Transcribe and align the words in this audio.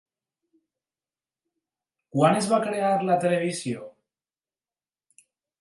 Quan 2.17 2.39
es 2.39 2.49
va 2.55 2.61
crear 2.65 2.91
la 3.11 3.21
televisió? 3.27 3.87